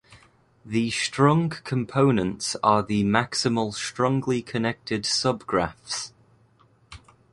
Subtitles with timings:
[0.65, 6.11] The "strong components" are the maximal strongly connected subgraphs.